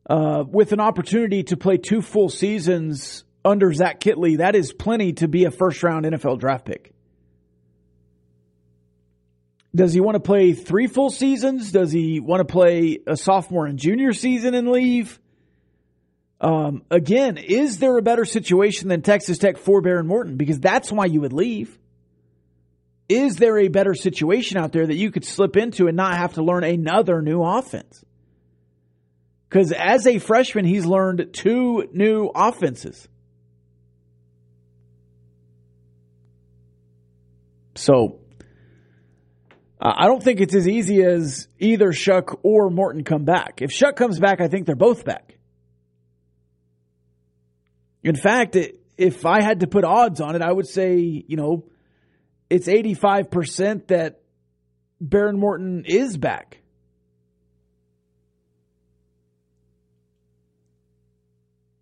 [0.08, 4.38] uh, with an opportunity to play two full seasons under Zach Kittley.
[4.38, 6.92] That is plenty to be a first round NFL draft pick.
[9.74, 11.70] Does he want to play three full seasons?
[11.70, 15.20] Does he want to play a sophomore and junior season and leave?
[16.40, 20.36] Um, again, is there a better situation than Texas Tech for Behren Morton?
[20.36, 21.78] Because that's why you would leave.
[23.10, 26.34] Is there a better situation out there that you could slip into and not have
[26.34, 28.04] to learn another new offense?
[29.48, 33.08] Because as a freshman, he's learned two new offenses.
[37.74, 38.20] So
[39.80, 43.60] I don't think it's as easy as either Shough or Morton come back.
[43.60, 45.36] If Shough comes back, I think they're both back.
[48.04, 48.56] In fact,
[48.96, 51.64] if I had to put odds on it, I would say, you know,
[52.50, 54.20] it's 85% that
[55.02, 56.60] Behren Morton is back.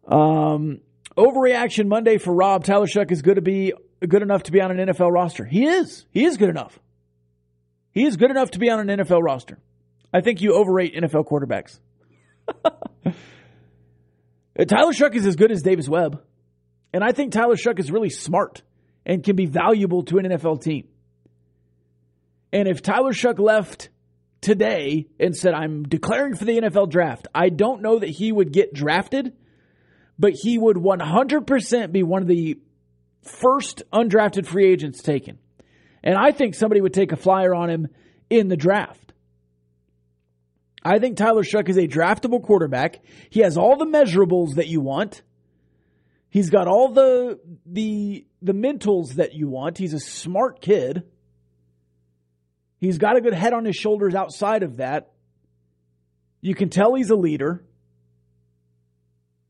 [0.07, 0.81] Um,
[1.17, 2.65] overreaction Monday for Rob.
[2.65, 3.73] Tyler Shough is good to be
[4.07, 5.45] good enough to be on an NFL roster.
[5.45, 6.07] He is.
[6.11, 6.79] He is good enough.
[7.93, 9.59] He is good enough to be on an NFL roster.
[10.13, 11.81] I think you overrate NFL quarterbacks.
[14.67, 16.23] Tyler Shough is as good as Davis Webb.
[16.93, 18.63] And I think Tyler Shough is really smart
[19.09, 20.87] and can be valuable to an NFL team.
[22.53, 23.89] And if Tyler Shough left
[24.41, 28.53] today and said, I'm declaring for the NFL draft, I don't know that he would
[28.53, 29.35] get drafted,
[30.19, 32.61] but he would 100% be one of the
[33.23, 35.39] first undrafted free agents taken.
[36.05, 37.89] And I think somebody would take a flyer on him
[38.31, 39.13] in the draft.
[40.85, 43.01] I think Tyler Shough is a draftable quarterback.
[43.31, 45.23] He has all the measurables that you want.
[46.31, 49.79] He's got all the the the mentals that you want.
[49.79, 51.05] He's a smart kid.
[52.79, 55.13] He's got a good head on his shoulders outside of that.
[56.41, 57.65] You can tell he's a leader.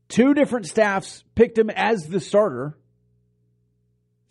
[0.07, 2.75] Two different staffs picked him as the starter.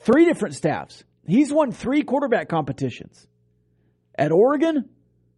[0.01, 1.05] Three different staffs.
[1.27, 3.27] He's won three quarterback competitions
[4.17, 4.89] at Oregon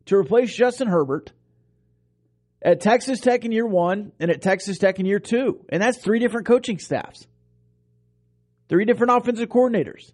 [0.06, 1.32] to replace Justin Herbert,
[2.62, 5.64] at Texas Tech in year one, and at Texas Tech in year two.
[5.68, 7.26] And that's three different coaching staffs,
[8.70, 10.12] three different offensive coordinators.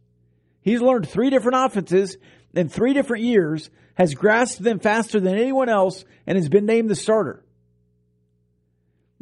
[0.62, 2.16] He's learned three different offenses
[2.54, 6.88] in three different years, has grasped them faster than anyone else, and has been named
[6.88, 7.44] the starter.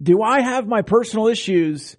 [0.01, 1.97] Do I have my personal issues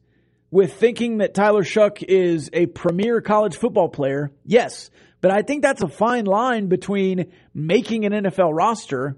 [0.50, 4.90] with thinking that Tyler Shough is a premier college football player, yes.
[5.20, 9.18] But I think that's a fine line between making an NFL roster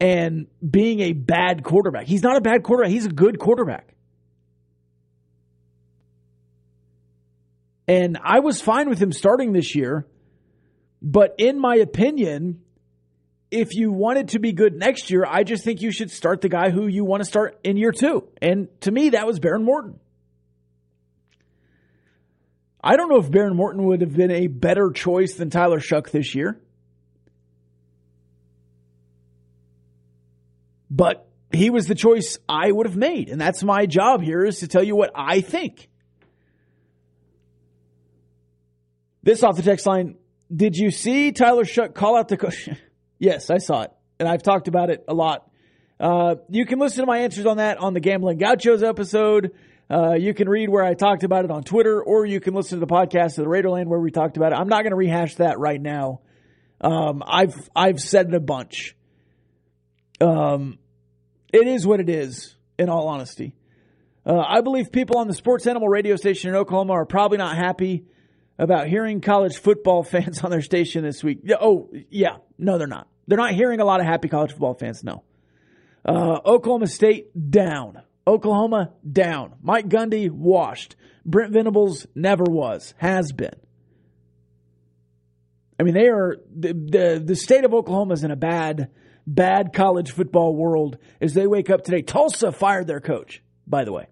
[0.00, 2.06] and being a bad quarterback.
[2.06, 3.91] He's not a bad quarterback, he's a good quarterback.
[7.88, 10.06] And I was fine with him starting this year.
[11.00, 12.60] But in my opinion,
[13.50, 16.48] if you wanted to be good next year, I just think you should start the
[16.48, 18.28] guy who you want to start in year two.
[18.40, 19.98] And to me, that was Behren Morton.
[22.82, 26.10] I don't know if Behren Morton would have been a better choice than Tyler Shough
[26.10, 26.60] this year.
[30.90, 33.28] But he was the choice I would have made.
[33.28, 35.88] And that's my job here is to tell you what I think.
[39.22, 40.16] This off the text line.
[40.54, 42.68] Did you see Tyler Shough call out the coach?
[43.18, 45.48] Yes, I saw it, and I've talked about it a lot.
[46.00, 49.52] Uh, you can listen to my answers on that on the Gambling Gauchos episode.
[49.88, 52.80] Uh, you can read where I talked about it on Twitter, or you can listen
[52.80, 54.56] to the podcast of the Raiderland where we talked about it.
[54.56, 56.20] I'm not going to rehash that right now.
[56.80, 58.96] Um, I've I've said it a bunch.
[60.20, 60.80] Um,
[61.52, 62.56] it is what it is.
[62.76, 63.54] In all honesty,
[64.26, 67.56] uh, I believe people on the Sports Animal radio station in Oklahoma are probably not
[67.56, 68.06] happy
[68.58, 71.40] about hearing college football fans on their station this week.
[71.60, 73.08] Oh, yeah, no, they're not.
[73.26, 75.22] They're not hearing a lot of happy college football fans, no.
[76.04, 78.02] Uh, Oklahoma State down.
[78.26, 79.54] Oklahoma down.
[79.62, 80.96] Mike Gundy washed.
[81.24, 83.54] Brent Venables never was, has been.
[85.78, 88.90] I mean, they are the, the the state of Oklahoma is in a bad
[89.26, 92.02] bad college football world as they wake up today.
[92.02, 94.06] Tulsa fired their coach, by the way.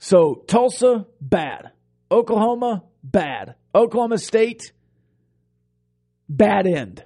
[0.00, 1.72] So Tulsa bad,
[2.10, 4.72] Oklahoma bad, Oklahoma State
[6.28, 7.04] bad end.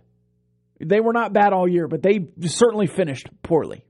[0.79, 3.85] They were not bad all year, but they certainly finished poorly.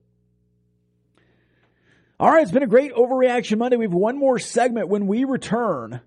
[2.19, 3.77] All right, it's been a great overreaction Monday.
[3.77, 6.01] We have one more segment when we return.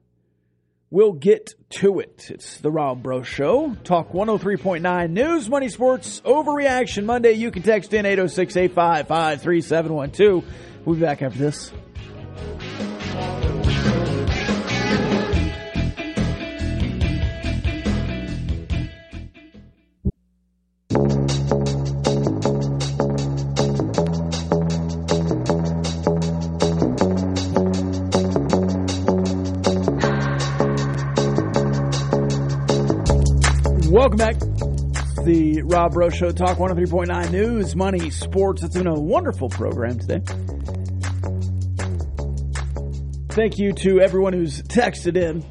[0.90, 2.32] We'll get to it.
[2.32, 3.76] It's the Rob Breaux Show.
[3.84, 7.34] Talk 103.9 News, Money, Sports, Overreaction Monday.
[7.34, 10.46] You can text in 806 855 3712.
[10.86, 11.72] We'll be back after this.
[35.78, 38.64] Rob Breaux Show, Talk 103.9 News, Money, Sports.
[38.64, 40.24] It's been a wonderful program today.
[43.30, 45.46] Thank you to everyone who's texted in.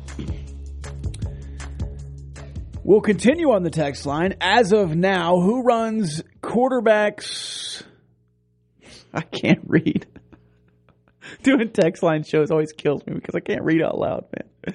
[2.83, 4.35] We'll continue on the text line.
[4.41, 7.85] As of now, who runs quarterbacks?
[9.15, 10.09] I can't read.
[11.45, 14.75] Doing text line shows always kills me because I can't read out loud, man.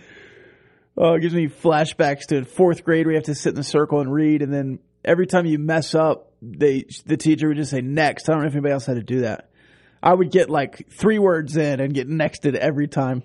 [0.95, 3.63] Oh, it gives me flashbacks to fourth grade where you have to sit in the
[3.63, 7.71] circle and read, and then every time you mess up, they the teacher would just
[7.71, 8.27] say next.
[8.27, 9.49] I don't know if anybody else had to do that.
[10.01, 13.23] I would get like three words in and get nexted every time.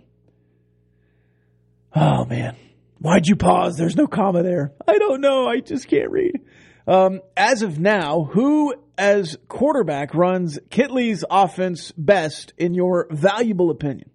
[1.95, 2.57] Oh man.
[2.99, 3.77] Why'd you pause?
[3.77, 4.73] There's no comma there.
[4.87, 5.47] I don't know.
[5.47, 6.41] I just can't read.
[6.87, 14.11] Um, as of now, who as quarterback runs Kittley's offense best in your valuable opinion?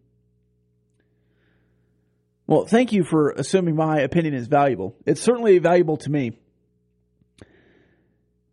[2.47, 4.95] Well, thank you for assuming my opinion is valuable.
[5.05, 6.37] It's certainly valuable to me.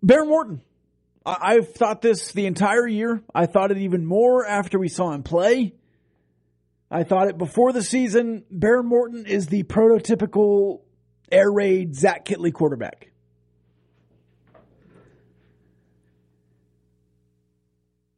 [0.05, 0.63] Behren Morton.
[1.27, 3.23] I- have thought this the entire year.
[3.35, 5.75] I thought it even more after we saw him play.
[6.91, 8.45] I thought it before the season.
[8.53, 10.81] Behren Morton is the prototypical
[11.31, 13.11] air raid Zach Kittley quarterback.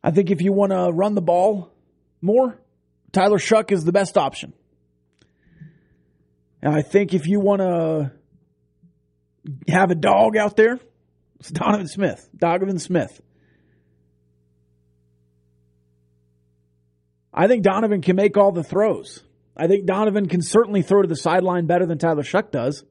[0.02, 1.72] I think if you want to run the ball
[2.22, 2.58] more,
[3.12, 4.52] Tyler Shough is the best option.
[6.62, 8.12] And I think if you want to
[9.68, 10.78] have a dog out there,
[11.40, 12.28] it's Donovan Smith.
[12.36, 13.20] Donovan Smith.
[17.32, 19.22] I think Donovan can make all the throws.
[19.56, 22.84] I think Donovan can certainly throw to the sideline better than Tyler Shough does.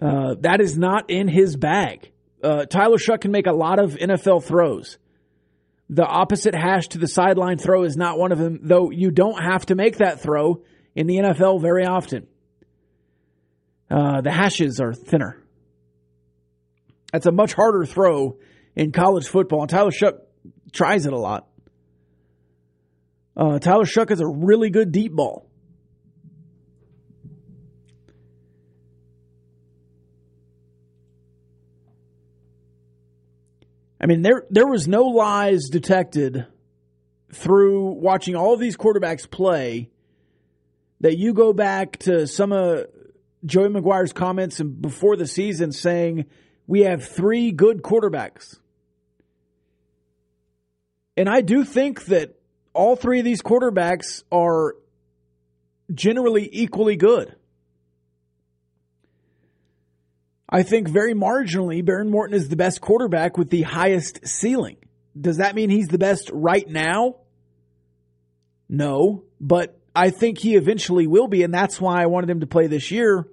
[0.00, 2.10] Uh, that is not in his bag.
[2.42, 4.98] Uh, Tyler Shough can make a lot of NFL throws.
[5.88, 9.42] The opposite hash to the sideline throw is not one of them, though you don't
[9.42, 10.62] have to make that throw
[10.94, 12.26] in the NFL very often.
[13.90, 15.41] Uh, the hashes are thinner.
[17.12, 18.38] That's a much harder throw
[18.74, 20.18] in college football, and Tyler Shough
[20.72, 21.46] tries it a lot.
[23.36, 25.46] Uh, Tyler Shough is a really good deep ball.
[34.00, 36.46] I mean, there there was no lies detected
[37.32, 39.90] through watching all of these quarterbacks play.
[41.00, 42.86] That you go back to some of
[43.44, 46.26] Joey McGuire's comments before the season saying
[46.72, 48.58] we have three good quarterbacks,
[51.18, 52.40] and I do think that
[52.72, 54.76] all three of these quarterbacks are
[55.92, 57.36] generally equally good.
[60.48, 64.78] I think very marginally, Behren Morton is the best quarterback with the highest ceiling.
[65.20, 67.16] Does that mean he's the best right now?
[68.70, 72.46] No, but I think he eventually will be, and that's why I wanted him to
[72.46, 73.28] play this year.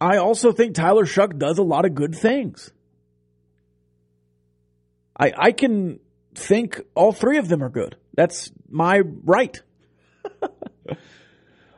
[0.00, 2.70] I also think Tyler Shough does a lot of good things.
[5.18, 6.00] I, I can
[6.34, 7.96] think all three of them are good.
[8.14, 9.58] That's my right.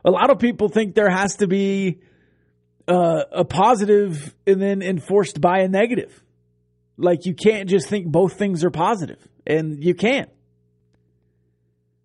[0.04, 2.00] a lot of people think there has to be
[2.88, 6.22] uh, a positive and then enforced by a negative.
[6.96, 10.30] Like you can't just think both things are positive, and you can't.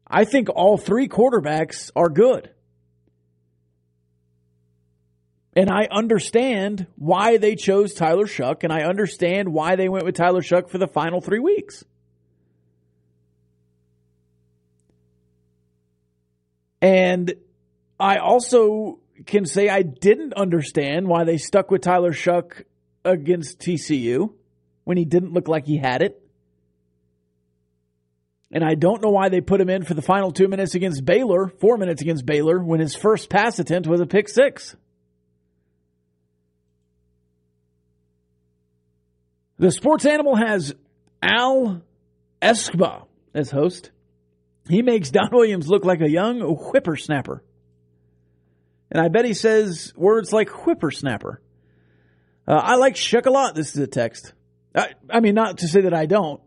[0.05, 2.51] I think all three quarterbacks are good.
[5.55, 10.15] And I understand why they chose Tyler Shough, and I understand why they went with
[10.15, 11.83] Tyler Shough for the final three weeks.
[16.81, 17.33] And
[17.99, 22.63] I also can say I didn't understand why they stuck with Tyler Shough
[23.05, 24.33] against TCU
[24.83, 26.19] when he didn't look like he had it.
[28.51, 31.05] And I don't know why they put him in for the final two minutes against
[31.05, 34.75] Baylor, four minutes against Baylor, when his first pass attempt was a pick six.
[39.63, 40.75] The sports animal has
[41.21, 41.81] Al
[42.41, 43.91] Eschbach as host.
[44.67, 47.41] He makes Don Williams look like a young whippersnapper.
[48.91, 51.41] And I bet he says words like whippersnapper.
[52.45, 53.55] Uh, I like Shough a lot.
[53.55, 54.33] This is a text.
[54.75, 56.41] I, I, mean, not to say that I don't.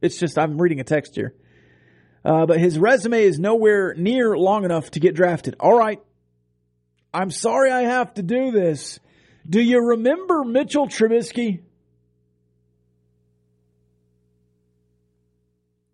[0.00, 1.36] It's just I'm reading a text here.
[2.24, 5.54] Uh, but his resume is nowhere near long enough to get drafted.
[5.60, 6.00] All right.
[7.14, 8.98] I'm sorry I have to do this.
[9.48, 11.60] Do you remember Mitchell Trubisky?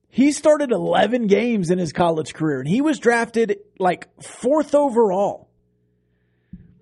[0.09, 5.49] He started 11 games in his college career and he was drafted like fourth overall.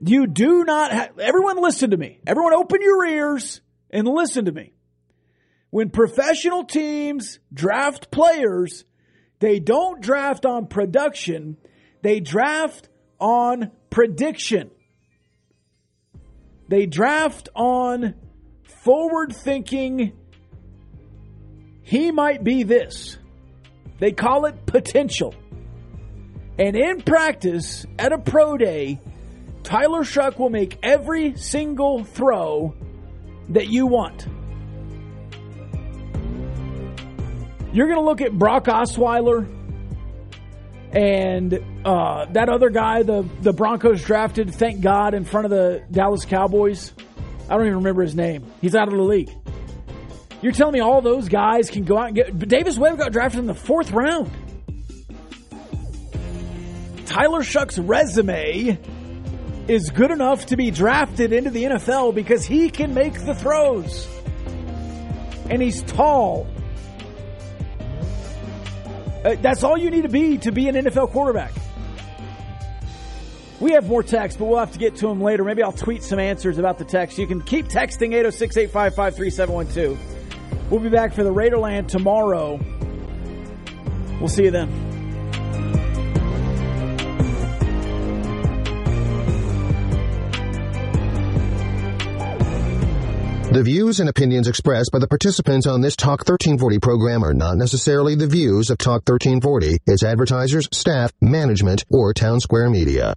[0.01, 2.21] You do not have, everyone listen to me.
[2.27, 3.61] Everyone open your ears
[3.91, 4.73] and listen to me.
[5.71, 8.85] When professional teams draft players,
[9.41, 11.57] they don't draft on production,
[12.03, 14.71] they draft on prediction.
[16.69, 18.15] They draft on
[18.83, 20.13] forward thinking.
[21.87, 23.17] He might be this.
[24.01, 25.37] They call it potential.
[26.59, 28.99] And in practice, at a pro day,
[29.63, 32.75] Tyler Shough will make every single throw
[33.51, 34.27] that you want.
[37.73, 39.47] You're going to look at Brock Osweiler
[40.93, 45.85] and uh, that other guy, the, the Broncos drafted, thank God, in front of the
[45.93, 46.93] Dallas Cowboys.
[47.49, 48.45] I don't even remember his name.
[48.61, 49.31] He's out of the league.
[50.43, 52.39] You're telling me all those guys can go out and get.
[52.39, 54.31] But Davis Webb got drafted in the fourth round.
[57.07, 58.79] Tyler Shough's resume
[59.69, 64.07] is good enough to be drafted into the NFL because he can make the throws.
[65.49, 66.47] And he's tall.
[69.25, 71.53] Uh, that's all you need to be to be an NFL quarterback.
[73.59, 75.43] We have more text, but we'll have to get to them later.
[75.43, 77.17] Maybe I'll tweet some answers about the text.
[77.17, 80.16] You can keep texting 806 855 3712.
[80.71, 82.61] We'll be back for the Raiderland tomorrow.
[84.21, 84.87] We'll see you then.
[93.57, 97.57] The views and opinions expressed by the participants on this Talk 1340 program are not
[97.57, 103.15] necessarily the views of Talk 1340, its advertisers, staff, management, or Town Square Media.